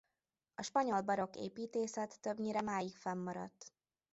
[0.55, 3.73] A spanyol barokk építészet többnyire máig fennmaradt.